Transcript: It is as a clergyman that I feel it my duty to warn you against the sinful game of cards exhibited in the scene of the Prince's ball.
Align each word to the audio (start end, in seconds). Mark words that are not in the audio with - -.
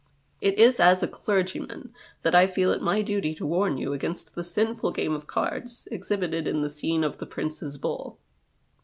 It 0.41 0.57
is 0.57 0.79
as 0.79 1.03
a 1.03 1.07
clergyman 1.07 1.93
that 2.23 2.33
I 2.33 2.47
feel 2.47 2.71
it 2.71 2.81
my 2.81 3.03
duty 3.03 3.35
to 3.35 3.45
warn 3.45 3.77
you 3.77 3.93
against 3.93 4.33
the 4.33 4.43
sinful 4.43 4.93
game 4.93 5.13
of 5.13 5.27
cards 5.27 5.87
exhibited 5.91 6.47
in 6.47 6.61
the 6.63 6.71
scene 6.71 7.03
of 7.03 7.19
the 7.19 7.27
Prince's 7.27 7.77
ball. 7.77 8.17